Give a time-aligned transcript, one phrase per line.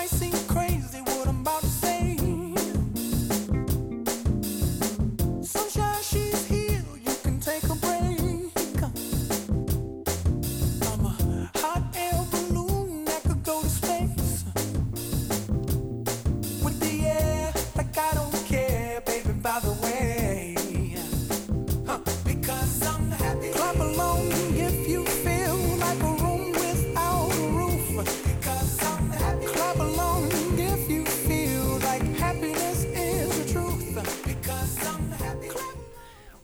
[0.00, 0.39] I see.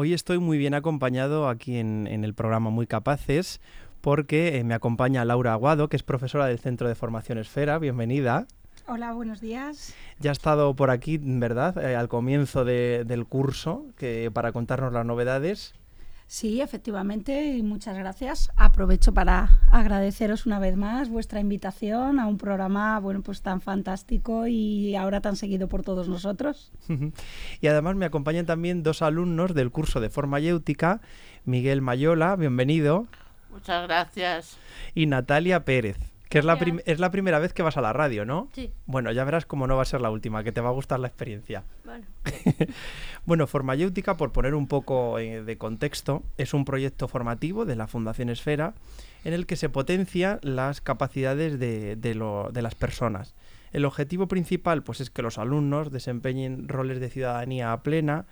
[0.00, 3.60] Hoy estoy muy bien acompañado aquí en, el programa Muy Capaces
[4.00, 7.80] porque eh, me acompaña Laura Aguado, que es profesora del Centro de Formación Esfera.
[7.80, 8.46] Bienvenida.
[8.86, 9.96] Hola, buenos días.
[10.20, 11.84] Ya ha estado por aquí, ¿verdad?
[11.84, 15.74] Eh, al comienzo del curso que, para contarnos las novedades.
[16.28, 18.50] Sí, efectivamente, y muchas gracias.
[18.54, 24.46] Aprovecho para agradeceros una vez más vuestra invitación a un programa, bueno, pues tan fantástico
[24.46, 26.70] y ahora tan seguido por todos nosotros.
[27.62, 31.00] y además me acompañan también dos alumnos del curso de forma yéutica,
[31.46, 33.06] Miguel Mayola, bienvenido.
[33.50, 34.58] Muchas gracias.
[34.94, 35.96] Y Natalia Pérez.
[36.28, 38.48] Que es la, es la primera vez que vas a la radio, ¿no?
[38.52, 38.70] Sí.
[38.86, 41.00] Bueno, ya verás cómo no va a ser la última, que te va a gustar
[41.00, 41.64] la experiencia.
[41.84, 42.04] Bueno.
[43.26, 47.86] bueno, Formayéutica, por poner un poco eh, de contexto, es un proyecto formativo de la
[47.86, 48.74] Fundación Esfera
[49.24, 53.34] en el que se potencia las capacidades de, de, las personas.
[53.72, 58.26] El objetivo principal pues, es que los alumnos desempeñen roles de ciudadanía plena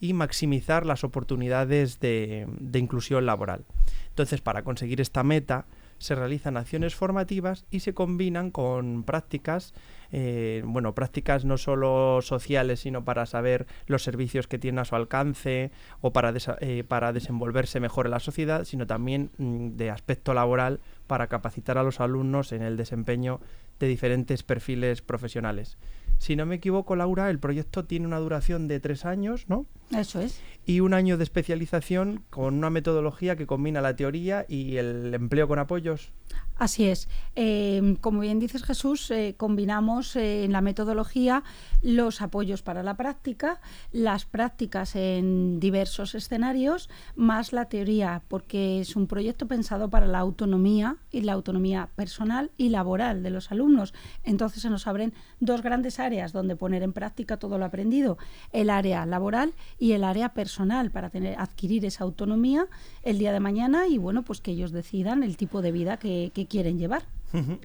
[0.00, 3.64] y maximizar las oportunidades de, de inclusión laboral.
[4.08, 5.66] Entonces, para conseguir esta meta,
[6.00, 9.74] se realizan acciones formativas y se combinan con prácticas,
[10.10, 14.96] eh, bueno, prácticas no solo sociales, sino para saber los servicios que tiene a su
[14.96, 20.32] alcance o para, eh, para desenvolverse mejor en la sociedad, sino también mm, de aspecto
[20.32, 23.40] laboral para capacitar a los alumnos en el desempeño
[23.78, 25.76] de diferentes perfiles profesionales.
[26.20, 29.64] Si no me equivoco, Laura, el proyecto tiene una duración de tres años, ¿no?
[29.90, 30.38] Eso es.
[30.66, 35.48] Y un año de especialización con una metodología que combina la teoría y el empleo
[35.48, 36.12] con apoyos.
[36.60, 37.08] Así es.
[37.36, 41.42] Em, como bien dices Jesús, eh, combinamos eh, en la metodología
[41.80, 43.62] los apoyos para la práctica,
[43.92, 50.18] las prácticas en diversos escenarios, más la teoría, porque es un proyecto pensado para la
[50.18, 53.94] autonomía y la autonomía personal y laboral de los alumnos.
[54.22, 58.18] Entonces se nos abren dos grandes áreas donde poner en práctica todo lo aprendido,
[58.52, 62.66] el área laboral y el área personal para tener, adquirir esa autonomía
[63.02, 66.30] el día de mañana y bueno, pues que ellos decidan el tipo de vida que,
[66.50, 67.04] quieren llevar.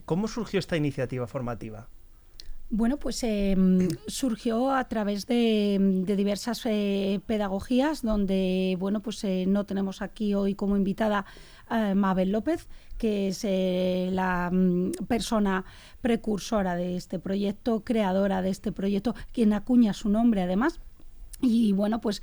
[0.06, 1.90] ¿Cómo surgió esta iniciativa formativa?
[2.70, 9.66] Bueno, pues em, surgió a través de, diversas eh, pedagogías donde, bueno, pues eh, no
[9.66, 11.26] tenemos aquí hoy como invitada
[11.68, 15.66] a Mabel López, que es eh, la mm, persona
[16.02, 20.80] precursora de este proyecto, creadora de este proyecto, quien acuña su nombre además.
[21.42, 22.22] Y bueno, pues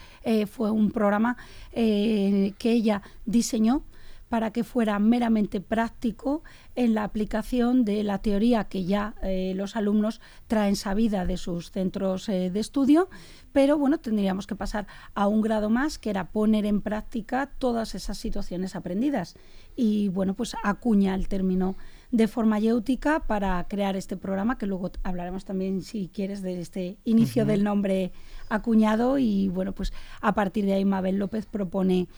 [0.51, 1.37] fue un programa
[1.71, 3.83] que ella diseñó
[4.33, 6.43] para que fuera meramente práctico
[6.75, 11.71] en la aplicación de la teoría que ya eh, los alumnos traen sabida de sus
[11.71, 13.11] centros de estudio,
[13.53, 17.95] pero bueno, tendríamos que pasar a un grado más, que era poner en práctica todas
[17.95, 19.35] esas situaciones aprendidas.
[19.77, 21.77] Y bueno, pues acuña el término
[22.11, 26.99] de forma yéutica para crear este programa, que luego hablaremos también, si quieres, de este
[27.05, 28.13] inicio del nombre
[28.49, 29.19] acuñado.
[29.19, 32.09] Y bueno, pues a partir de ahí Mabel López propone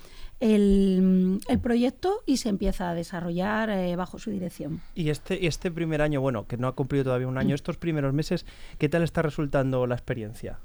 [0.40, 4.80] el, proyecto y se empieza a desarrollar eh, bajo su dirección.
[4.94, 7.54] Y este, este primer año, bueno, que no ha cumplido todavía un año, mm.
[7.54, 8.44] estos primeros meses,
[8.78, 10.58] ¿qué tal está resultando la experiencia?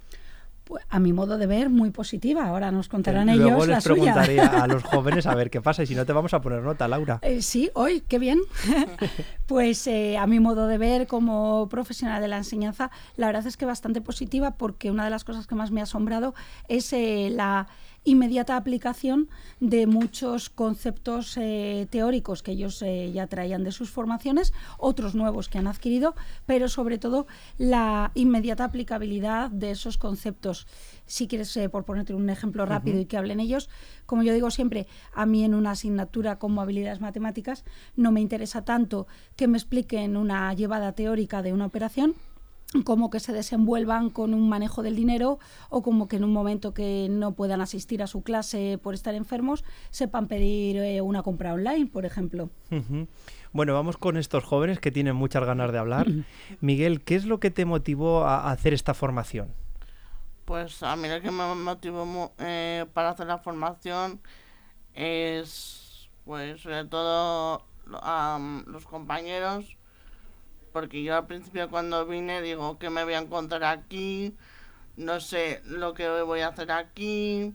[0.69, 2.45] Pues, a mi modo de ver, muy positiva.
[2.45, 3.95] Ahora nos contarán Luego ellos les la suya.
[3.95, 6.61] preguntaré a los jóvenes a ver qué pasa y si no te vamos a poner
[6.61, 7.17] nota, Laura.
[7.23, 8.39] Eh, sí, hoy, qué bien.
[9.49, 13.57] pues eh, a mi modo de ver como profesional de la enseñanza, la verdad es
[13.57, 16.35] que bastante positiva porque una de las cosas que más me ha asombrado
[16.67, 17.67] es eh, la
[18.03, 19.27] inmediata aplicación
[19.59, 25.57] de muchos conceptos eh, teóricos que ellos ya traían de sus formaciones, otros nuevos que
[25.57, 26.13] han adquirido,
[26.45, 27.25] pero sobre todo
[27.57, 30.67] la inmediata aplicabilidad de esos conceptos.
[31.09, 33.67] Si quieres, eh, por ponerte un ejemplo rápido y que hablen ellos,
[34.05, 37.65] como yo digo siempre, a mí en una asignatura como habilidades matemáticas
[37.95, 42.13] no me interesa tanto que me expliquen una llevada teórica de una operación,
[42.83, 45.39] como que se desenvuelvan con un manejo del dinero
[45.69, 49.15] o como que en un momento que no puedan asistir a su clase por estar
[49.15, 52.51] enfermos sepan pedir eh, una compra online, por ejemplo.
[53.51, 56.05] Bueno, vamos con estos jóvenes que tienen muchas ganas de hablar.
[56.61, 59.47] Miguel, ¿qué es lo que te motivó a hacer esta formación?
[60.49, 64.19] Pues a mí lo que me motivó eh, para hacer la formación
[64.95, 67.63] es, pues, sobre todo
[68.01, 69.77] am, los compañeros,
[70.73, 74.35] porque yo al principio cuando vine digo que me voy a encontrar aquí,
[74.97, 77.53] no sé lo que voy a hacer aquí,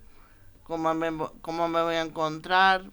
[0.63, 1.11] cómo me,
[1.41, 2.85] cómo me voy a encontrar.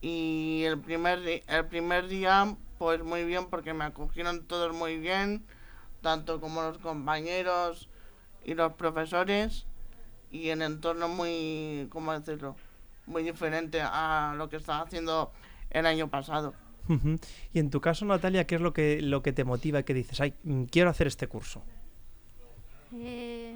[0.00, 5.44] Y el primer, el primer día, pues muy bien, porque me acogieron todos muy bien,
[6.00, 7.89] tanto como los compañeros
[8.44, 9.66] y los profesores,
[10.30, 12.56] y el entorno muy, ¿cómo decirlo?
[13.06, 15.32] Muy diferente a lo que estaba haciendo
[15.70, 16.54] el año pasado.
[17.52, 19.94] Y en tu caso, Natalia, ¿qué es lo que, lo que te motiva y que
[19.94, 21.62] dices, ay, mm, quiero hacer este curso?
[22.92, 23.54] Eh,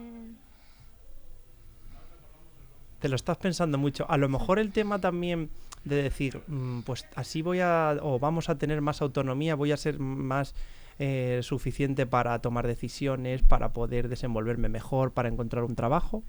[3.01, 4.09] Te lo estás pensando mucho.
[4.09, 5.51] A lo mejor el tema también
[5.85, 9.77] de decir, mm, pues así voy a, o vamos a tener más autonomía, voy a
[9.77, 10.55] ser más
[10.99, 16.23] eh, suficiente para tomar decisiones, para poder desenvolverme mejor, para encontrar un trabajo.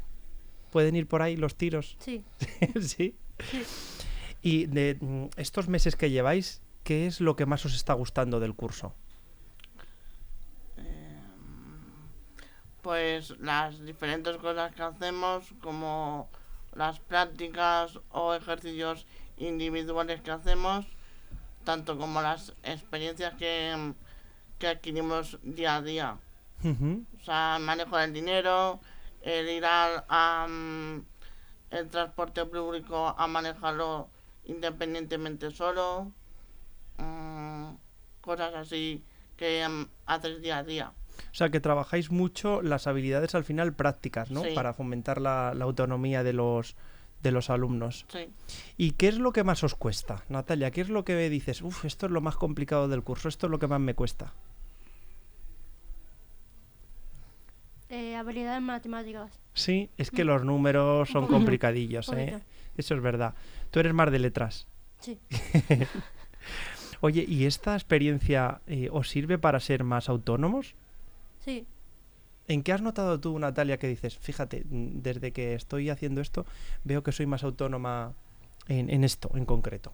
[0.72, 1.96] ¿Pueden ir por ahí los tiros?
[2.00, 2.24] sí,
[2.82, 3.16] sí.
[3.40, 3.64] sí.
[4.42, 8.40] Y de mm, estos meses que lleváis, ¿qué es lo que más os está gustando
[8.40, 8.94] del curso?
[12.82, 16.30] Pues las diferentes cosas que hacemos, como
[16.76, 19.08] las prácticas o ejercicios
[19.38, 20.86] individuales que hacemos,
[21.64, 23.94] tanto como las experiencias que,
[24.60, 26.18] que adquirimos día a día.
[26.64, 28.80] O sea, el manejo del dinero,
[29.22, 30.48] el ir al a,
[31.70, 34.10] el transporte público a manejarlo
[34.46, 36.12] independientemente solo,
[36.98, 37.70] mm,
[38.22, 39.04] cosas así
[39.38, 40.94] que mm, haces día a día.
[41.32, 44.44] O sea, que trabajáis mucho las habilidades al final prácticas, ¿no?
[44.44, 44.52] Sí.
[44.54, 46.76] Para fomentar la, la autonomía de los,
[47.26, 48.06] de los alumnos.
[48.08, 48.30] Sí.
[48.78, 50.70] ¿Y qué es lo que más os cuesta, Natalia?
[50.72, 51.62] ¿Qué es lo que dices?
[51.62, 54.34] Uf, esto es lo más complicado del curso, esto es lo que más me cuesta.
[57.90, 59.32] Eh, habilidades matemáticas.
[59.54, 62.42] Sí, es que los números son complicadillos, ¿eh?
[62.78, 63.34] Eso es verdad.
[63.72, 64.68] Tú eres más de letras.
[65.00, 65.20] Sí.
[67.02, 70.76] Oye, ¿y esta experiencia eh, os sirve para ser más autónomos?
[71.40, 71.66] Sí.
[72.48, 76.46] ¿En qué has notado tú, Natalia, que dices, fíjate, mm, desde que estoy haciendo esto,
[76.84, 78.14] veo que soy más autónoma
[78.68, 79.94] en, en esto en concreto?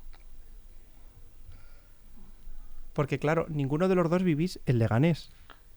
[2.94, 5.31] Porque claro, ninguno de los dos vivís en Leganés,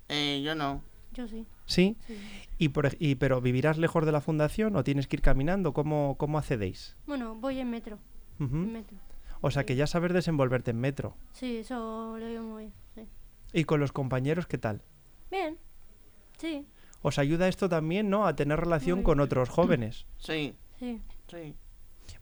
[0.08, 0.82] Eh, yo no.
[1.12, 1.46] Yo sí.
[1.66, 1.96] ¿sí?
[2.06, 2.18] sí.
[2.58, 5.72] Y, por, y pero ¿vivirás lejos de la fundación o tienes que ir caminando?
[5.72, 6.96] ¿Cómo, cómo accedéis?
[7.06, 7.98] Bueno, voy en metro.
[8.40, 8.56] Ujú.
[8.56, 8.98] En metro.
[9.40, 11.16] O sea que ya saber desenvolverte en metro.
[11.32, 12.72] Sí, eso lo digo muy bien.
[12.96, 13.60] Sí.
[13.60, 14.82] ¿Y con los compañeros qué tal?
[15.30, 15.56] Bien.
[16.38, 16.66] Sí,
[17.04, 18.26] ¿Os ayuda esto también, no?
[18.26, 20.06] A tener relación con otros jóvenes.
[20.16, 21.02] Sí, sí.
[21.30, 21.54] sí.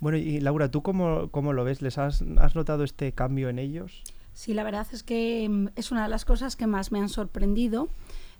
[0.00, 1.82] Bueno, y Laura, ¿tú cómo, cómo lo ves?
[1.82, 4.02] ¿Les has, has notado este cambio en ellos?
[4.32, 7.08] Sí, la verdad es que mm, es una de las cosas que más me han
[7.08, 7.90] sorprendido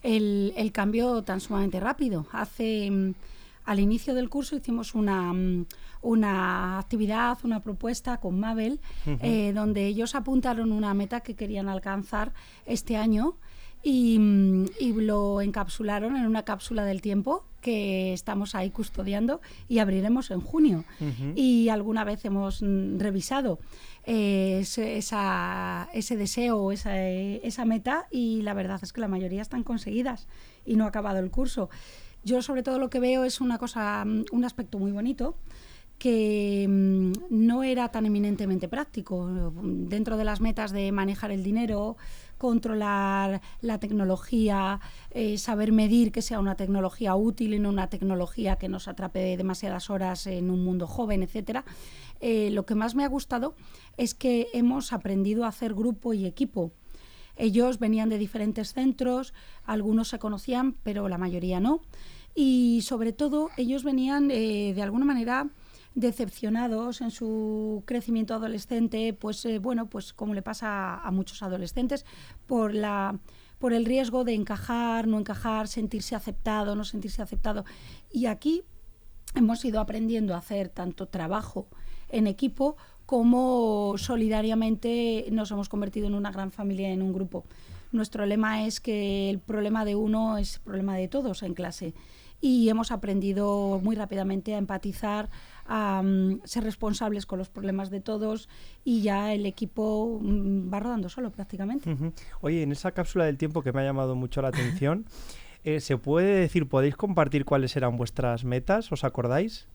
[0.02, 2.26] el, el cambio tan sumamente rápido.
[2.32, 3.14] Hace mm,
[3.64, 5.66] al inicio del curso hicimos una, mm,
[6.02, 12.32] una actividad, una propuesta con Mabel, eh, donde ellos apuntaron una meta que querían alcanzar
[12.66, 13.36] este año
[13.82, 14.16] y,
[14.80, 20.40] y lo encapsularon en una cápsula del tiempo que estamos ahí custodiando y abriremos en
[20.40, 20.84] junio.
[21.00, 21.32] Ujú.
[21.36, 23.58] Y alguna vez hemos mm, revisado
[24.04, 29.42] eh, ese, esa- ese deseo esa, esa meta y la verdad es que la mayoría
[29.42, 30.26] están conseguidas
[30.66, 31.70] y no ha acabado el curso.
[32.24, 35.36] Yo sobre todo lo que veo es una cosa, mm, un aspecto muy bonito
[35.98, 39.28] que mm, no era tan eminentemente práctico.
[39.62, 41.96] Dentro de las metas de manejar el dinero,
[42.42, 44.80] controlar la tecnología,
[45.12, 49.36] eh, saber medir que sea una tecnología útil y no una tecnología que nos atrape
[49.36, 51.64] demasiadas horas en un mundo joven, etcétera.
[52.18, 53.54] Eh, lo que más me ha gustado
[53.96, 56.72] es que hemos aprendido a hacer grupo y equipo.
[57.36, 59.34] Ellos venían de diferentes centros,
[59.64, 61.80] algunos se conocían, pero la mayoría no.
[62.34, 65.48] Y sobre todo, ellos venían eh, de alguna manera
[65.94, 72.04] decepcionados en su crecimiento adolescente, pues eh, bueno, pues como le pasa a, muchos adolescentes,
[72.46, 73.18] por la
[73.58, 77.64] por el riesgo de encajar, no encajar, sentirse aceptado, no sentirse aceptado.
[78.10, 78.64] Y aquí
[79.36, 81.68] hemos ido aprendiendo a hacer tanto trabajo
[82.08, 87.44] en equipo como solidariamente nos hemos convertido en una gran familia, en un grupo.
[87.92, 91.94] Nuestro lema es que el problema de uno es problema de todos en clase
[92.40, 95.30] y hemos aprendido muy rápidamente a empatizar,
[95.66, 98.48] a mm, ser responsables con los problemas de todos
[98.84, 101.96] y ya el equipo mm, va rodando solo prácticamente.
[102.40, 105.06] Oye, en esa cápsula del tiempo que me ha llamado mucho la atención,
[105.64, 108.90] eh, ¿se puede decir, podéis compartir cuáles eran vuestras metas?
[108.92, 109.66] ¿Os acordáis?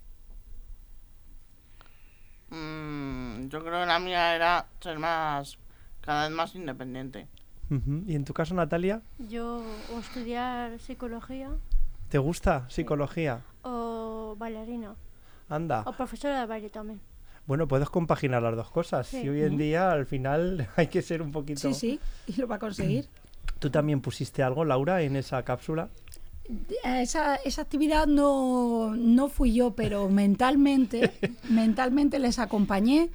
[2.49, 5.57] Mm, yo creo que la mía era ser más,
[6.01, 7.27] cada vez más independiente.
[7.69, 9.01] ¿Y en tu caso, Natalia?
[9.19, 9.61] Yo
[9.93, 11.49] o estudiar psicología
[12.07, 13.41] ¿Te gusta psicología?
[13.63, 14.95] o bailarina
[15.49, 15.83] Anda.
[15.85, 16.99] o profesora de baile también.
[17.45, 19.07] Bueno, puedes compaginar las dos cosas.
[19.07, 19.21] Sí.
[19.23, 21.61] Y hoy en día, al final, hay que ser un poquito...
[21.61, 23.07] Sí, sí, y lo va a conseguir.
[23.59, 25.89] ¿Tú también pusiste algo, Laura, en esa cápsula?
[26.83, 31.11] Esa, esa actividad no, no fui yo, pero mentalmente,
[31.49, 33.09] mentalmente les acompañé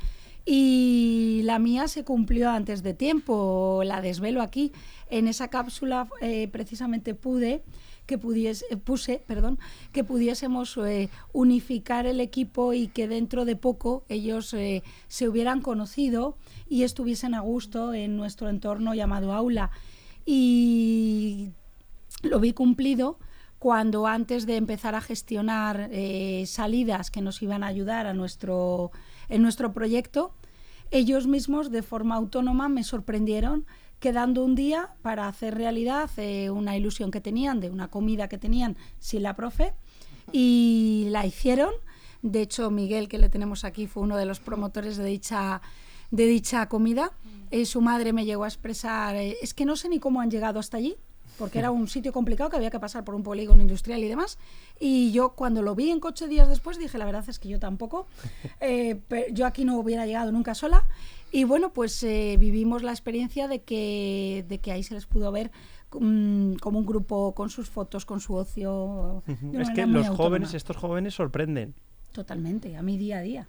[0.45, 4.73] y la mía se cumplió antes de tiempo, la desvelo aquí.
[5.09, 7.63] En esa cápsula eh, precisamente pude
[8.07, 9.59] que pudiese, eh, puse perdón,
[9.93, 15.61] que pudiésemos eh, unificar el equipo y que dentro de poco ellos eh, se hubieran
[15.61, 16.37] conocido
[16.69, 19.71] y estuviesen a gusto en nuestro entorno llamado aula.
[20.25, 21.51] Y
[22.23, 23.19] lo vi cumplido
[23.59, 25.89] cuando antes de empezar a gestionar
[26.47, 28.91] salidas que nos iban a ayudar a nuestro,
[29.29, 30.35] en nuestro proyecto,
[30.91, 33.67] ellos mismos de forma autónoma me sorprendieron
[34.03, 38.37] quedando un día para hacer realidad eh, una ilusión que tenían de una comida que
[38.37, 39.75] tenían sin la profe
[40.33, 41.73] y la hicieron.
[42.21, 45.63] De hecho, Miguel, que le tenemos aquí, fue uno de los promotores de dicha,
[46.11, 47.13] de dicha comida.
[47.53, 50.33] Eh, su madre me llegó a expresar, eh, es que no sé ni cómo han
[50.33, 50.97] llegado hasta allí,
[51.39, 54.39] porque era un sitio complicado que había que pasar por un polígono industrial y demás.
[54.79, 57.59] Y yo cuando lo vi en coche días después dije, la verdad es que yo
[57.59, 58.07] tampoco,
[58.61, 60.85] eh, pe- yo aquí no hubiera llegado nunca sola.
[61.33, 65.33] Y bueno, pues eh, vivimos la experiencia de que, de que ahí se les pudo
[65.33, 65.51] ver
[65.99, 69.23] mm, como un grupo con sus fotos, con su ocio.
[69.55, 70.17] Es que los autónoma.
[70.17, 71.75] jóvenes, estos jóvenes sorprenden.
[72.13, 73.49] Totalmente, a mi día a día.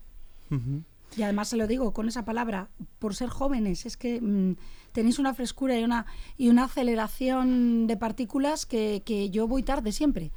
[0.49, 0.83] Ujú.
[1.17, 4.55] Y además se lo digo con esa palabra, por ser jóvenes, es que mm,
[4.93, 6.05] tenéis una frescura y una,
[6.37, 10.31] y una aceleración de partículas que, que yo voy tarde siempre.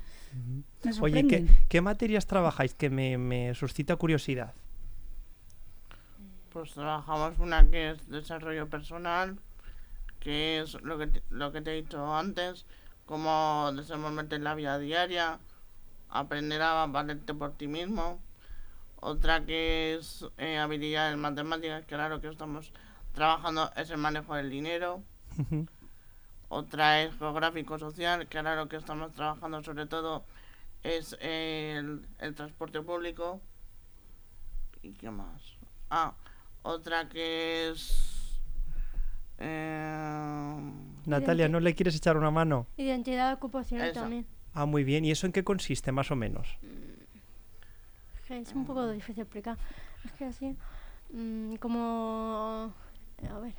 [1.01, 2.75] Oye, ¿qué, qué materias trabajáis?
[2.75, 4.55] Que me, me suscita curiosidad.
[6.53, 9.39] Pues trabajamos una que es desarrollo personal,
[10.21, 12.67] que es lo que te, lo que te he dicho antes,
[13.05, 15.39] cómo desenvolverte en la vida diaria,
[16.09, 18.21] aprender a valerte por ti mismo.
[19.01, 22.73] Otra que es eh, habilidades matemáticas, que claro que estamos
[23.17, 25.03] trabajando es el manejo del dinero.
[26.49, 30.25] Otra es geográfico-social, que ahora lo que estamos trabajando sobre todo
[30.85, 33.41] es el, el transporte público.
[34.83, 35.43] ¿Y qué más?
[35.91, 36.13] Ah,
[36.63, 38.39] otra que es...
[39.39, 40.61] eh,
[41.07, 42.67] Natalia, ¿no le quieres echar una mano?
[42.77, 44.01] Identidad ocupacional Esa.
[44.03, 44.27] también.
[44.53, 45.05] Ah, muy bien.
[45.05, 46.47] ¿Y eso en qué consiste, más o menos?
[48.15, 49.59] Es que es un poco difícil de explicar.
[50.05, 50.57] Es que así,
[51.13, 52.73] mm, como...
[53.31, 53.55] A ver,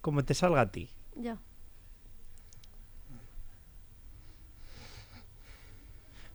[0.00, 0.88] Como te salga a ti.
[1.14, 1.36] ya.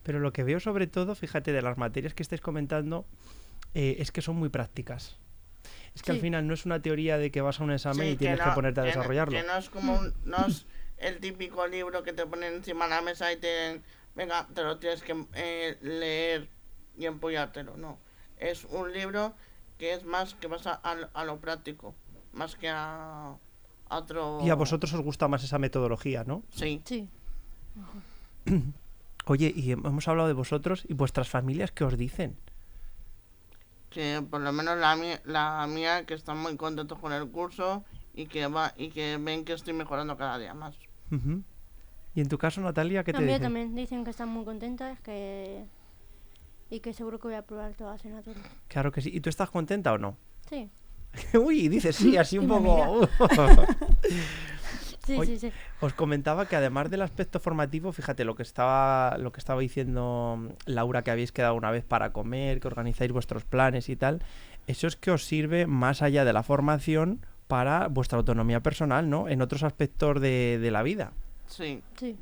[0.03, 3.05] Pero lo que veo sobre todo, fíjate, de las materias que estáis comentando,
[3.73, 5.17] eh, es que son muy prácticas.
[5.95, 8.13] Es que al final no es una teoría de que vas a un examen sí,
[8.13, 9.39] y tienes que, no- ponerte a que no- desarrollarlo.
[9.39, 12.91] que no es como un- no es el típico libro que te ponen encima de
[12.91, 13.81] la mesa y te...
[14.13, 16.47] Venga, te lo tienes que eh, leer
[16.97, 17.97] y empollártelo, no.
[18.37, 19.33] Es un libro
[19.77, 21.93] que es más que vas a, a lo- a lo práctico,
[22.33, 23.35] más que a,
[23.89, 24.39] a otro...
[24.43, 26.43] Y a vosotros os gusta más esa metodología, ¿no?
[26.51, 26.81] Sí.
[26.85, 27.09] Sí.
[29.25, 32.35] Oye, y hemos hablado de vosotros y vuestras familias, ¿qué os dicen?
[33.89, 37.85] que por lo menos la mía, la mía que están muy contentos con el curso
[38.13, 40.75] y que va y que ven que estoy mejorando cada día más.
[42.13, 43.41] Y en tu caso, Natalia, ¿qué te dicen?
[43.43, 45.63] también dicen que están muy contentas que
[46.69, 48.43] y que seguro que voy a probar todas las asignaturas.
[48.67, 49.11] Claro que sí.
[49.13, 50.17] ¿Y tú estás contenta o no?
[50.49, 50.69] Sí,
[51.33, 53.07] Uy, dices sí, así un poco.
[55.05, 55.51] sí, sí, sí.
[55.81, 60.49] Os comentaba que además del aspecto formativo, fíjate lo que estaba lo que estaba diciendo
[60.65, 64.21] Laura que habéis quedado una vez para comer, que organizáis vuestros planes y tal,
[64.67, 69.29] eso es que os sirve más allá de la formación para vuestra autonomía personal, ¿no?
[69.29, 71.13] En otros aspectos de, de la vida.
[71.47, 71.81] Sí.
[71.95, 72.17] Sí.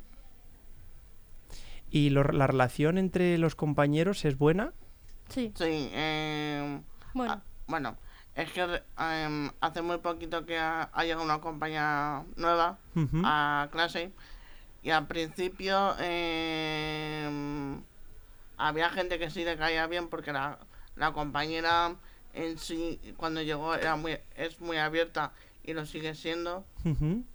[1.94, 4.72] ¿Y lo- la relación entre los compañeros es buena?
[5.28, 5.52] Sí.
[5.56, 5.90] Sí.
[5.94, 6.82] em,
[7.14, 7.32] Bueno.
[7.34, 7.96] ah, bueno,
[8.34, 12.78] es que em, hace muy poquito que ha, ha llegado una compañía nueva
[13.24, 14.10] a clase
[14.82, 17.80] y al principio em,
[18.56, 20.58] había gente que sí le caía bien porque la,
[20.96, 21.94] la compañera
[22.32, 25.32] en sí cuando llegó era muy es muy abierta
[25.64, 26.64] y lo sigue siendo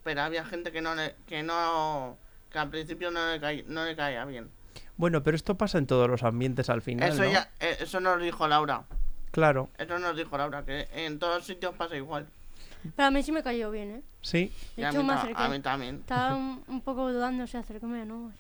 [0.03, 2.17] pero había gente que no le, que no
[2.51, 4.49] que al principio no le, caí- no le caía bien
[4.97, 7.31] Bueno, pero esto pasa en todos los ambientes al final, eso ¿no?
[7.31, 8.83] ya eh, eso nos dijo Laura
[9.31, 12.25] Claro, eso nos dijo Laura que en todos sitios pasa igual
[12.95, 14.01] Pero a mí sí me cayó bien, ¿eh?
[14.21, 14.51] sí.
[14.77, 15.41] De a hecho, mí, me ta- acerqué.
[15.43, 18.31] a mí también Estaba un, un poco dudando si acercarme o no.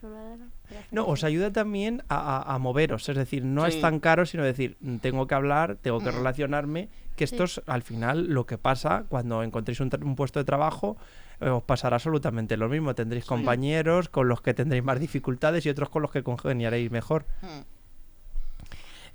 [0.91, 3.81] No, os ayuda también a, a- a moveros, es decir, no es Sí.
[3.81, 6.15] tan caro, sino decir, tengo que hablar, tengo que Mm.
[6.15, 7.35] relacionarme, que Sí.
[7.35, 10.95] esto es al final lo que pasa cuando encontréis un, tra- un puesto de trabajo,
[11.41, 13.29] os pasará absolutamente lo mismo, tendréis Sí.
[13.29, 17.25] compañeros con los que tendréis más dificultades y otros con los que congeniaréis mejor.
[17.41, 17.61] Mm.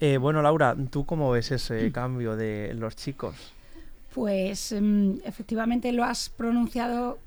[0.01, 3.35] Eh, bueno, Laura, ¿tú cómo ves ese cambio de los chicos?
[4.15, 7.19] Pues mm, efectivamente lo has pronunciado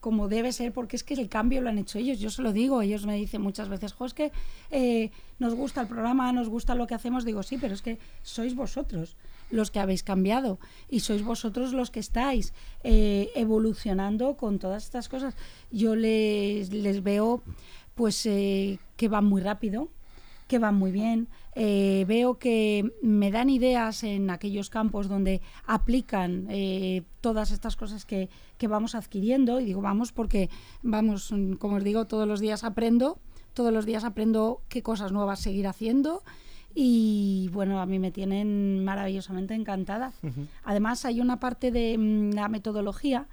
[0.00, 2.18] como debe ser, porque es que el cambio lo han hecho ellos.
[2.18, 4.32] Yo se lo digo, ellos me dicen muchas veces, jo, es que
[4.70, 7.24] eh, nos gusta el programa, nos gusta lo que hacemos.
[7.26, 9.16] Digo, sí, pero es que sois vosotros
[9.50, 15.08] los que habéis cambiado y sois vosotros los que estáis eh, evolucionando con todas estas
[15.08, 15.34] cosas.
[15.70, 17.42] Yo les, les veo
[17.94, 19.88] pues eh, que van muy rápido,
[20.48, 21.28] que van muy bien.
[21.54, 26.48] Eh, veo que me dan ideas en aquellos campos donde aplican
[27.20, 29.60] todas estas cosas que, que vamos adquiriendo.
[29.60, 30.48] Y digo, vamos, porque
[30.82, 33.18] vamos, como os digo, todos los días aprendo,
[33.52, 36.22] todos los días aprendo qué cosas nuevas seguir haciendo.
[36.74, 40.12] Y bueno, a mí me tienen maravillosamente encantada.
[40.64, 43.26] Además, hay una parte de mm, la metodología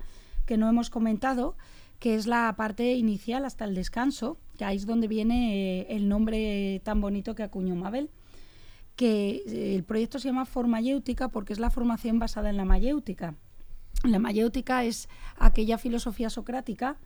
[0.46, 1.56] que no hemos comentado,
[2.00, 6.08] que es la parte inicial hasta el descanso, que ahí es donde viene eh, el
[6.08, 8.10] nombre tan bonito que acuñó Mabel,
[8.96, 13.36] que eh, el proyecto se llama Formayéutica porque es la formación basada en la mayéutica.
[14.04, 16.98] La mayéutica es aquella filosofía socrática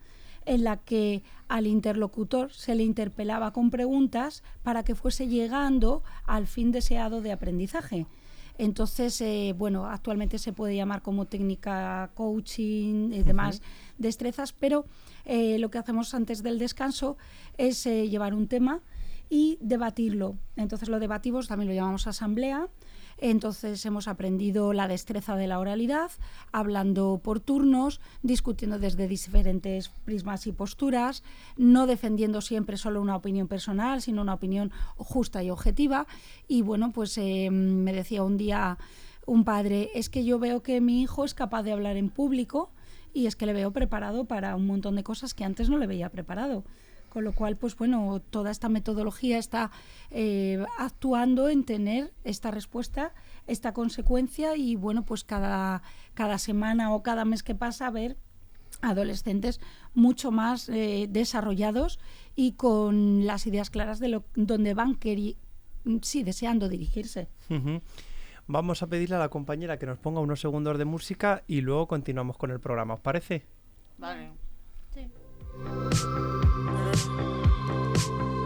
[0.46, 6.46] en la que al interlocutor se le interpelaba con preguntas para que fuese llegando al
[6.46, 8.06] fin deseado de aprendizaje.
[8.58, 13.62] Entonces, eh, bueno, actualmente se puede llamar como técnica coaching y demás
[13.98, 14.84] destrezas, pero
[15.24, 17.16] eh, lo que hacemos antes del descanso
[17.56, 18.80] es eh, llevar un tema
[19.30, 20.36] y debatirlo.
[20.56, 22.68] Entonces lo debatimos, también lo llamamos asamblea.
[23.24, 26.10] Entonces hemos aprendido la destreza de la oralidad,
[26.50, 31.22] hablando por turnos, discutiendo desde diferentes prismas y posturas,
[31.56, 36.08] no defendiendo siempre solo una opinión personal, sino una opinión justa y objetiva.
[36.48, 38.76] Y bueno, pues eh, me decía un día
[39.24, 42.72] un padre, es que yo veo que mi hijo es capaz de hablar en público
[43.14, 45.86] y es que le veo preparado para un montón de cosas que antes no le
[45.86, 46.64] veía preparado.
[47.12, 49.70] Con lo cual, pues bueno, toda esta metodología está
[50.10, 53.12] eh, actuando en tener esta respuesta,
[53.46, 55.82] esta consecuencia y bueno, pues cada,
[56.14, 58.16] cada semana o cada mes que pasa ver
[58.80, 59.60] adolescentes
[59.92, 62.00] mucho más eh, desarrollados
[62.34, 65.36] y con las ideas claras de lo, donde van queri-
[66.00, 67.28] sí, deseando dirigirse.
[68.46, 71.88] Vamos a pedirle a la compañera que nos ponga unos segundos de música y luego
[71.88, 73.44] continuamos con el programa, ¿os parece?
[73.98, 74.30] Vale.
[74.94, 75.06] Sí.
[76.94, 78.41] Thank you.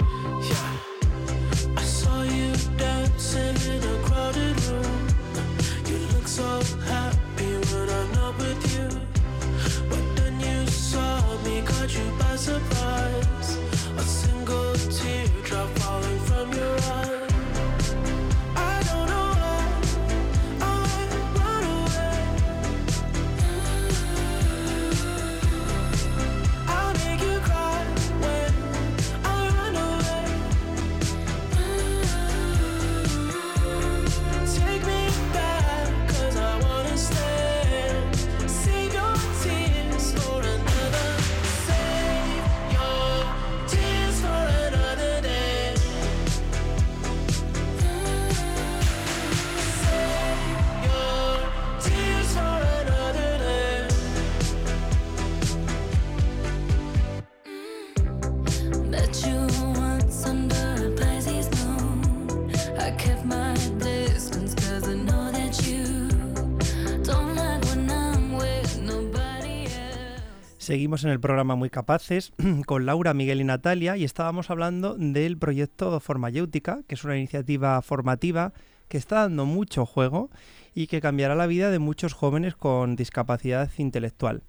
[70.66, 72.32] Seguimos en el programa Muy Capaces
[72.66, 77.80] con Laura, Miguel y Natalia y estábamos hablando del proyecto Formayéutica, que es una iniciativa
[77.82, 78.52] formativa
[78.88, 80.28] que está dando mucho juego
[80.74, 84.42] y que cambiará la vida de muchos jóvenes con discapacidad intelectual.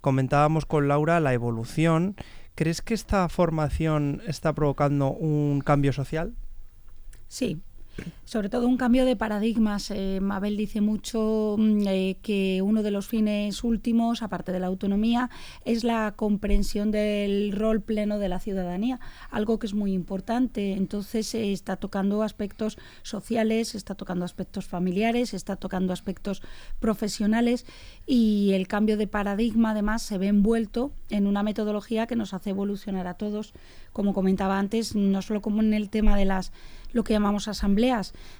[0.00, 2.16] Comentábamos con Laura la evolución.
[2.54, 6.34] ¿Crees que esta formación está provocando un cambio social?
[7.28, 7.60] Sí,
[8.24, 9.90] sobre todo un cambio de paradigmas.
[9.90, 14.68] Eh, Mabel dice mucho mm, eh, que uno de los fines últimos, aparte de la
[14.68, 15.28] autonomía,
[15.64, 19.00] es la comprensión del rol pleno de la ciudadanía,
[19.30, 20.72] algo que es muy importante.
[20.72, 26.42] Entonces eh, está tocando aspectos sociales, está tocando aspectos familiares, está tocando aspectos
[26.80, 27.66] profesionales
[28.06, 32.50] y el cambio de paradigma además se ve envuelto en una metodología que nos hace
[32.50, 33.52] evolucionar a todos,
[33.92, 36.52] como comentaba antes, no solo como en el tema de las
[36.92, 37.81] lo que llamamos asambleas,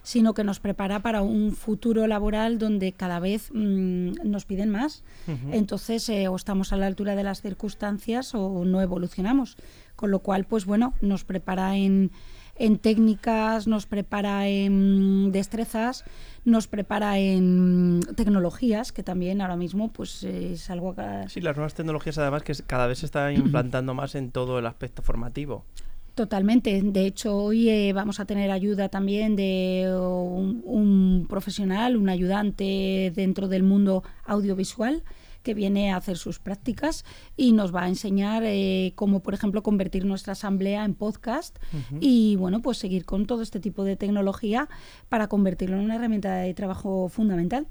[0.02, 5.02] sino que nos prepara para un futuro laboral donde cada vez mm, nos piden más.
[5.50, 9.56] Entonces, eh, o estamos a la altura de las circunstancias o no evolucionamos.
[9.96, 12.10] Con lo cual, pues bueno, nos prepara en,
[12.56, 16.04] en técnicas, nos prepara en destrezas,
[16.44, 21.24] nos prepara en tecnologías, que también ahora mismo pues es algo que...
[21.28, 24.66] Sí, las nuevas tecnologías además que cada vez se están implantando más en todo el
[24.66, 25.64] aspecto formativo.
[26.14, 26.82] Totalmente.
[26.82, 33.12] De hecho, hoy eh, vamos a tener ayuda también de un, un, profesional, un ayudante
[33.14, 35.02] dentro del mundo audiovisual
[35.42, 37.04] que viene a hacer sus prácticas
[37.36, 41.76] y nos va a enseñar eh, cómo, por ejemplo, convertir nuestra asamblea en podcast uh
[41.76, 41.98] -huh.
[42.00, 44.68] y, bueno, pues seguir con todo este tipo de tecnología
[45.08, 47.66] para convertirlo en una herramienta de trabajo fundamental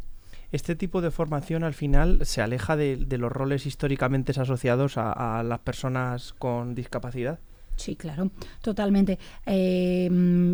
[0.51, 5.39] este tipo de formación al final se aleja de, de los roles históricamente asociados a,
[5.39, 7.39] a, las personas con discapacidad.
[7.81, 8.29] Sí, claro,
[8.61, 9.17] totalmente.
[9.47, 10.07] Eh,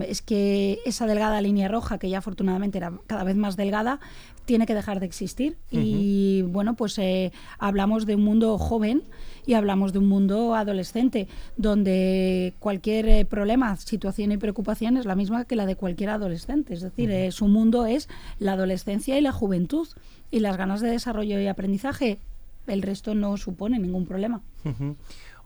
[0.07, 3.99] es que esa delgada línea roja, que ya afortunadamente era cada vez más delgada,
[4.45, 5.57] tiene que dejar de existir.
[5.71, 5.81] Uh -huh.
[5.83, 9.03] Y bueno, pues eh, hablamos de un mundo joven
[9.45, 15.15] y hablamos de un mundo adolescente, donde cualquier eh, problema, situación y preocupación es la
[15.15, 16.73] misma que la de cualquier adolescente.
[16.75, 17.31] Es decir, uh -huh.
[17.31, 18.07] su mundo es
[18.39, 19.87] la adolescencia y la juventud.
[20.31, 22.19] Y las ganas de desarrollo y aprendizaje,
[22.67, 24.41] el resto no supone ningún problema.
[24.65, 24.95] Uh -huh.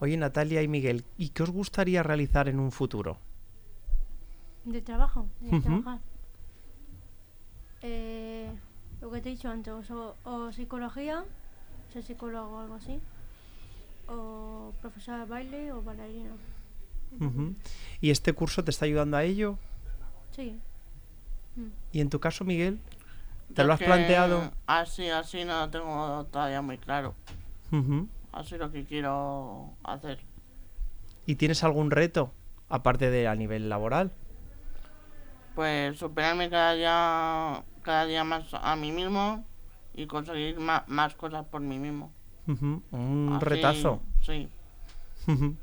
[0.02, 3.20] Oye, Natalia y Miguel, ¿y qué os gustaría realizar en un futuro?
[4.66, 5.62] De trabajo, de uh -huh.
[5.62, 6.00] trabajar.
[7.84, 8.50] Eh,
[9.00, 11.24] lo que te he dicho antes, o, o, psicología,
[11.94, 13.00] ser psicólogo o algo así,
[14.08, 16.32] o profesora de baile o bailarina.
[17.20, 17.56] Uh -huh.
[18.02, 19.60] ¿Y este curso te está ayudando a ello?
[20.32, 20.58] Sí.
[21.56, 21.70] Mm.
[21.92, 22.80] ¿Y en tu caso, Miguel?
[23.54, 24.52] ¿Te lo has planteado?
[24.66, 27.14] Así, así no lo tengo todavía muy claro.
[27.72, 30.20] Uh -huh así lo que quiero hacer.
[31.26, 32.34] ¿Y tienes algún reto,
[32.70, 34.12] aparte de a nivel laboral?
[35.56, 39.46] Pues superarme cada día, cada día más a mí mismo
[39.94, 42.12] y conseguir más, más cosas por mí mismo.
[42.48, 42.82] Uh -huh.
[42.92, 44.02] Un así, retazo.
[44.22, 44.50] Sí.
[45.28, 45.56] Uh -huh.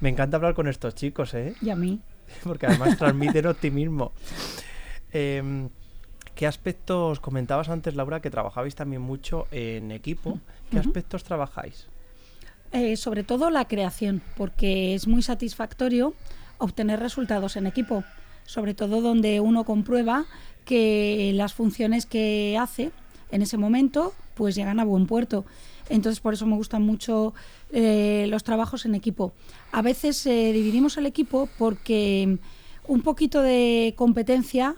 [0.00, 1.54] Me encanta hablar con estos chicos, ¿eh?
[1.60, 2.00] Y a mí.
[2.44, 4.12] Porque además transmiten optimismo.
[5.12, 5.68] Eh,
[6.38, 10.38] ¿Qué aspectos comentabas antes, Laura, que trabajabais también mucho en equipo?
[10.70, 10.86] ¿Qué uh -huh.
[10.86, 11.88] aspectos trabajáis?
[12.70, 16.14] Eh, sobre todo la creación, porque es muy satisfactorio
[16.58, 18.04] obtener resultados en equipo,
[18.44, 20.26] sobre todo donde uno comprueba
[20.64, 22.92] que las funciones que hace
[23.32, 25.44] en ese momento pues llegan a buen puerto.
[25.88, 27.34] Entonces por eso me gustan mucho
[27.72, 29.32] eh, los trabajos en equipo.
[29.72, 32.38] A veces eh, dividimos el equipo porque
[32.86, 34.76] un poquito de competencia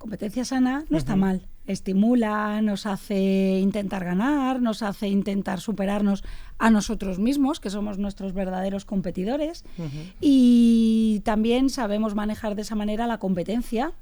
[0.00, 1.20] competencia sana no está uh -huh.
[1.20, 1.46] mal.
[1.66, 6.24] Estimula, nos hace intentar ganar, nos hace intentar superarnos
[6.58, 9.64] a nosotros mismos, que somos nuestros verdaderos competidores.
[9.78, 10.12] Uh -huh.
[10.20, 13.92] Y también sabemos manejar de esa manera la competencia.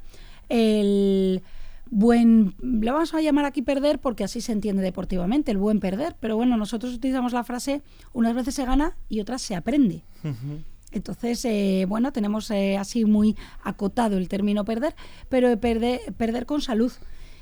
[0.49, 1.43] El
[1.91, 6.15] buen, lo vamos a llamar aquí perder porque así se entiende deportivamente, el buen perder.
[6.21, 7.83] Pero bueno, nosotros utilizamos la frase,
[8.13, 10.05] unas veces se gana y otras se aprende.
[10.23, 10.63] Uh -huh.
[10.93, 14.95] Entonces, eh, bueno, tenemos eh, así muy acotado el término perder,
[15.29, 16.93] pero perder, perder con salud.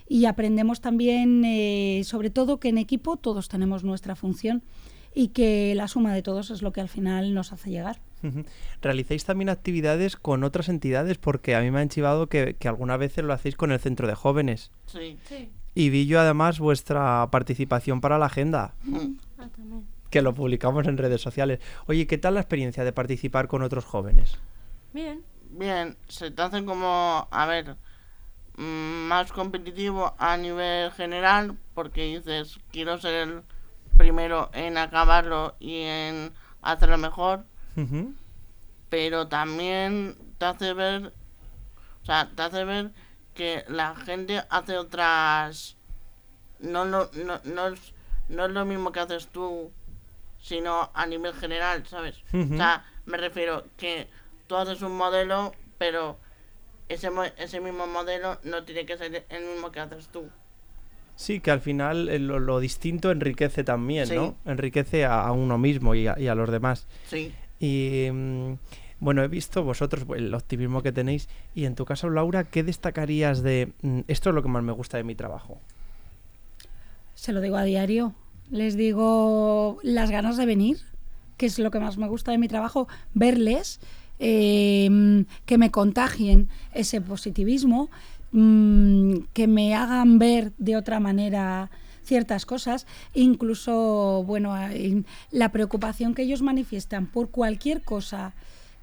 [0.09, 4.63] Y aprendemos también, eh, sobre todo, que en equipo todos tenemos nuestra función
[5.15, 8.01] y que la suma de todos es lo que al final nos hace llegar.
[8.83, 11.19] ¿Realicéis también actividades con otras entidades?
[11.19, 14.07] Porque a mí me han chivado que, que algunas veces lo hacéis con el centro
[14.07, 14.71] de jóvenes.
[14.87, 15.19] Sí.
[15.29, 15.51] sí.
[15.75, 18.75] Y vi yo además vuestra participación para la agenda.
[19.39, 19.85] Ah, también
[20.17, 21.61] que lo publicamos en redes sociales.
[21.89, 24.39] Oye, ¿qué tal la experiencia de participar con otros jóvenes?
[24.95, 25.23] Bien.
[25.51, 27.77] Bien, se te hace como, a ver,
[28.57, 33.43] más competitivo a nivel general porque dices, quiero ser el
[33.99, 37.45] primero en acabarlo y en hacerlo mejor.
[37.77, 38.15] Uh -huh.
[38.89, 41.13] Pero también te hace ver,
[42.03, 42.91] o sea, te hace ver
[43.35, 45.77] que la gente hace otras...
[46.59, 47.93] No, no, no, no, es,
[48.31, 49.71] no es lo mismo que haces tú
[50.47, 52.15] sino a nivel general, ¿sabes?
[52.33, 52.55] Uh -huh.
[52.55, 54.07] O sea, me refiero que
[54.47, 56.19] tú haces un modelo, pero
[56.89, 60.29] ese, ese mismo modelo no tiene que ser el mismo que haces tú.
[61.17, 64.15] Sí, que al final eh, lo, lo distinto enriquece también, Sí.
[64.15, 64.37] ¿no?
[64.45, 66.87] Enriquece a, a uno mismo y a, y a los demás.
[67.09, 67.35] Sí.
[67.59, 68.53] Y mm,
[69.01, 71.29] bueno, he visto vosotros pues, el optimismo que tenéis.
[71.57, 74.73] Y en tu caso, Laura, ¿qué destacarías de mm, esto es lo que más me
[74.73, 75.59] gusta de mi trabajo?
[77.15, 78.15] Se lo digo a diario.
[78.51, 80.79] Les digo las ganas de venir,
[81.37, 83.81] que es lo que más me gusta de mi trabajo, verles,
[84.19, 87.91] eh, que me contagien ese positivismo,
[88.33, 91.71] mm, que me hagan ver de otra manera
[92.03, 94.55] ciertas cosas, incluso, bueno,
[95.33, 98.33] la preocupación que ellos manifiestan por cualquier cosa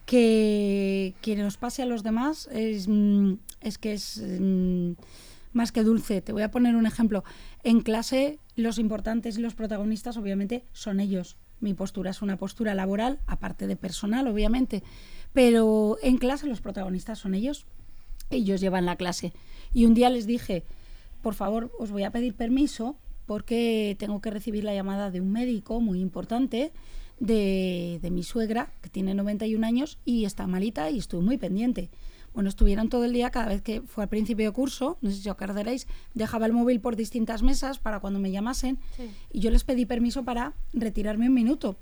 [0.05, 4.91] que, que nos pase a los demás es, mm, es que es mm,
[5.53, 6.21] más que dulce.
[6.21, 7.23] Te voy a poner un ejemplo.
[7.63, 11.37] En clase, los importantes y los protagonistas, obviamente, son ellos.
[11.59, 14.83] Mi postura es una postura laboral, aparte de personal, obviamente.
[15.31, 17.65] Pero en clase los protagonistas son ellos.
[18.29, 19.33] Ellos llevan la clase.
[19.73, 20.63] Y un día les dije,
[21.21, 25.31] por favor, os voy a pedir permiso porque tengo que recibir la llamada de un
[25.31, 26.73] médico muy importante
[27.19, 31.89] de, de mi suegra, que tiene 91 años y está malita y estoy muy pendiente.
[32.33, 35.17] Bueno, estuvieron todo el día, cada vez que fue al principio de curso, no sé
[35.17, 39.09] si os acordaréis, dejaba el móvil por distintas mesas para cuando me llamasen Sí.
[39.31, 41.75] y yo les pedí permiso para retirarme un minuto.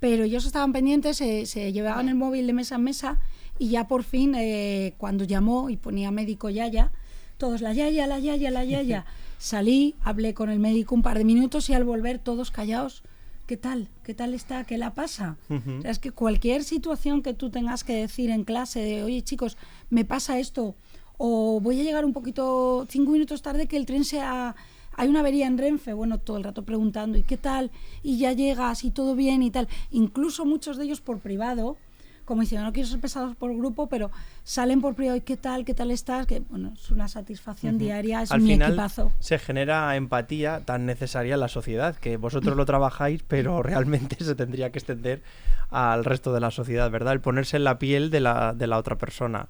[0.00, 3.18] Pero ellos estaban pendientes, se, se llevaban el móvil de mesa en mesa
[3.58, 6.90] y ya por fin, eh, cuando llamó y ponía médico Yaya,
[7.38, 9.06] todos la Yaya, la Yaya, la Yaya.
[9.38, 13.02] Salí, hablé con el médico un par de minutos y al volver todos callados.
[13.46, 13.88] ¿Qué tal?
[14.02, 14.64] ¿Qué tal está?
[14.64, 15.36] ¿Qué la pasa?
[15.50, 19.20] O sea, es que cualquier situación que tú tengas que decir en clase de, oye
[19.20, 19.58] chicos,
[19.90, 20.74] me pasa esto,
[21.18, 24.56] o voy a llegar un poquito, cinco minutos tarde que el tren sea,
[24.96, 27.70] hay una avería en Renfe, bueno, todo el rato preguntando, ¿y qué tal?
[28.02, 29.68] Y ya llegas y todo bien y tal.
[29.90, 31.76] Incluso muchos de ellos por privado,
[32.24, 34.10] como diciendo, no quiero ser pesados por grupo, pero
[34.42, 35.64] salen por privado, ¿y qué tal?
[35.64, 36.26] ¿Qué tal estás?
[36.26, 39.12] Que bueno, es una satisfacción diaria, es Al mi final equipazo.
[39.18, 44.34] se genera empatía tan necesaria en la sociedad, que vosotros lo trabajáis, pero realmente se
[44.34, 45.22] tendría que extender
[45.70, 47.12] al resto de la sociedad, ¿verdad?
[47.12, 49.48] El ponerse en la piel de la, de la otra persona.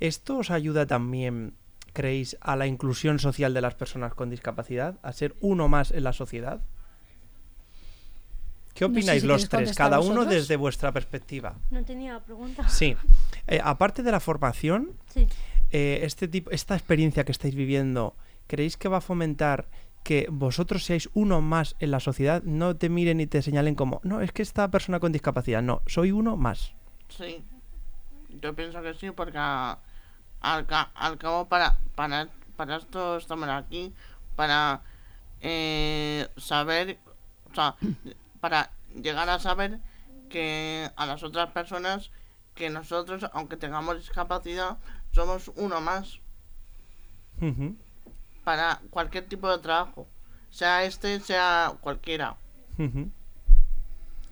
[0.00, 1.54] ¿Esto os ayuda también,
[1.92, 4.98] creéis, a la inclusión social de las personas con discapacidad?
[5.02, 6.60] ¿A ser uno más en la sociedad?
[8.76, 10.34] ¿Qué No sé opináis si los tres, cada uno vosotros.
[10.34, 11.56] desde vuestra perspectiva?
[11.70, 12.68] No tenía pregunta.
[12.68, 12.96] Sí.
[13.48, 15.28] Eh, aparte de la formación, Sí.
[15.70, 18.16] eh, este tipo, esta experiencia que estáis viviendo,
[18.48, 19.68] ¿creéis que va a fomentar
[20.02, 22.42] que vosotros seáis uno más en la sociedad?
[22.42, 25.80] No te miren y te señalen como, no, es que esta persona con discapacidad, no,
[25.86, 26.74] soy uno más.
[27.08, 27.44] Sí,
[28.42, 29.78] yo pienso que sí, porque a-
[30.40, 33.92] al, ca- al cabo para, para, para esto estamos aquí,
[34.34, 34.80] para
[35.40, 36.98] eh, saber,
[37.52, 37.76] o sea,
[38.46, 39.80] para llegar a saber
[40.30, 42.12] que a las otras personas
[42.54, 44.76] que nosotros, aunque tengamos discapacidad,
[45.10, 46.20] somos uno más
[48.44, 50.06] para cualquier tipo de trabajo,
[50.50, 52.36] sea este, sea cualquiera.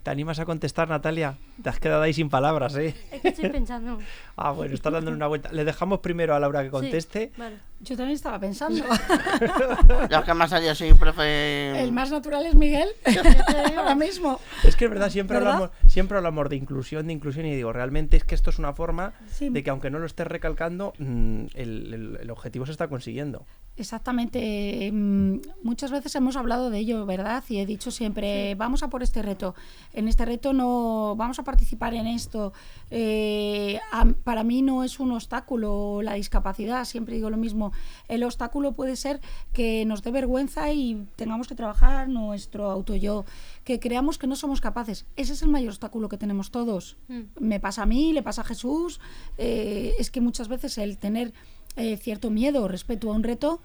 [0.03, 1.37] ¿Te animas a contestar, Natalia?
[1.61, 2.93] Te has quedado ahí sin palabras, ¿eh?
[3.11, 3.97] Es que estoy pensando.
[4.37, 5.49] Ah, bueno, estás dándole una vuelta.
[5.53, 7.31] Le dejamos primero a Laura que Sí, conteste.
[7.37, 7.55] Vale.
[7.79, 8.83] Yo también estaba pensando.
[10.09, 11.79] Ya que más allá sí, profe.
[11.81, 12.89] El más natural es Miguel,
[13.77, 14.37] ahora mismo.
[14.65, 15.53] Es que es verdad, siempre ¿Verdad?
[15.53, 18.73] hablamos, siempre hablamos de inclusión, de inclusión, y digo, realmente es que esto es una
[18.73, 19.47] forma Sí.
[19.47, 23.45] de que aunque no lo estés recalcando, mm, el, el- el objetivo se está consiguiendo.
[23.77, 24.89] Exactamente.
[24.91, 27.41] mm, Muchas veces hemos hablado de ello, ¿verdad?
[27.47, 29.55] Y he dicho siempre, vamos a por este reto.
[29.93, 32.51] En este reto no vamos a participar en esto.
[32.91, 37.71] Eh, a- para mí no es un obstáculo la discapacidad, siempre digo lo mismo.
[38.09, 39.21] El obstáculo puede ser
[39.53, 43.23] que nos dé vergüenza y tengamos que trabajar nuestro auto yo,
[43.63, 45.05] que creamos que no somos capaces.
[45.15, 46.97] Ese es el mayor obstáculo que tenemos todos.
[47.07, 47.21] Mm.
[47.39, 48.99] me pasa a mí, le pasa a Jesús.
[49.37, 51.31] eh, es que muchas veces el tener
[51.77, 53.61] eh, cierto miedo respecto a un reto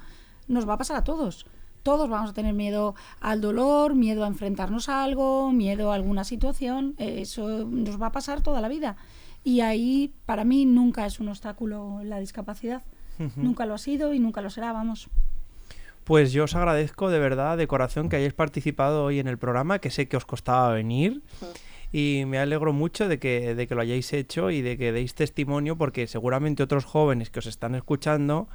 [0.49, 1.47] nos va a pasar a todos.
[1.83, 6.25] Todos vamos a tener miedo al dolor, miedo a enfrentarnos a algo, miedo a alguna
[6.25, 6.95] situación.
[6.99, 8.97] eh, eso nos va a pasar toda la vida.
[9.45, 12.83] Y ahí, para mí, nunca es un obstáculo la discapacidad.
[13.37, 15.11] Nunca lo ha sido y nunca lo será, vamos.
[16.05, 19.79] Pues yo os agradezco de verdad, de corazón, que hayáis participado hoy en el programa,
[19.79, 21.23] que sé que os costaba venir.
[21.93, 25.15] Y me alegro mucho de que, de que lo hayáis hecho y de que deis
[25.15, 28.49] testimonio, porque seguramente otros jóvenes que os están escuchando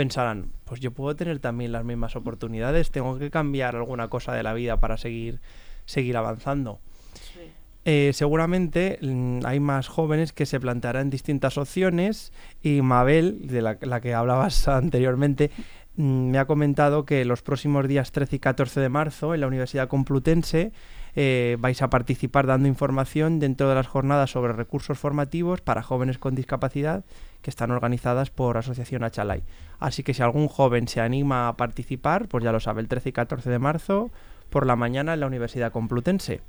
[0.00, 4.42] pensarán, pues yo puedo tener también las mismas oportunidades, tengo que cambiar alguna cosa de
[4.42, 5.42] la vida para seguir,
[5.84, 6.80] seguir avanzando.
[7.12, 7.40] Sí.
[7.84, 12.32] Eh, seguramente mm, hay más jóvenes que se plantearán distintas opciones
[12.62, 15.50] y Mabel, de la, la que hablabas anteriormente,
[15.96, 19.48] mm, me ha comentado que los próximos días 13 y 14 de marzo en la
[19.48, 20.72] Universidad Complutense
[21.14, 26.16] eh, vais a participar dando información dentro de las jornadas sobre recursos formativos para jóvenes
[26.16, 27.04] con discapacidad
[27.42, 29.42] que están organizadas por Asociación Achalay.
[29.78, 33.08] Así que si algún joven se anima a participar, pues ya lo sabe, el 13
[33.08, 34.10] y 14 de marzo
[34.50, 36.40] por la mañana en la Universidad Complutense.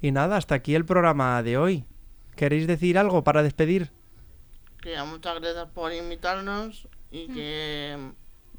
[0.00, 1.84] Y nada, hasta aquí el programa de hoy.
[2.36, 3.90] ¿Queréis decir algo para despedir?
[4.80, 8.12] Que ya muchas gracias por invitarnos y que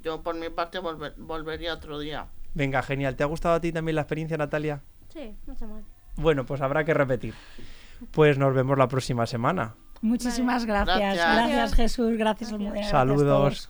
[0.04, 2.28] yo por mi parte volver- volvería otro día.
[2.56, 3.16] Venga, genial.
[3.16, 4.82] ¿Te ha gustado a ti también la experiencia, Natalia?
[5.14, 5.84] Sí, está mal.
[6.18, 7.34] Bueno, pues habrá que repetir.
[8.12, 9.76] Pues nos vemos la próxima semana.
[10.02, 10.98] Muchísimas gracias.
[10.98, 11.36] Gracias.
[11.36, 12.18] Gracias, Jesús.
[12.18, 12.76] Gracias, Almudena.
[12.76, 13.20] gracias a todos.
[13.20, 13.70] Saludos.